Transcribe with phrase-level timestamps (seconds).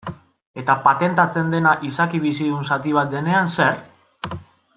[0.61, 3.79] Eta patentatzen dena izaki bizidun zati bat denean zer?